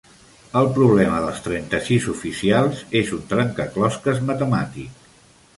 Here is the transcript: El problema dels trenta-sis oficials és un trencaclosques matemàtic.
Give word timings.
El 0.61 0.69
problema 0.77 1.19
dels 1.25 1.41
trenta-sis 1.49 2.09
oficials 2.15 2.81
és 3.03 3.15
un 3.19 3.23
trencaclosques 3.35 4.27
matemàtic. 4.31 5.09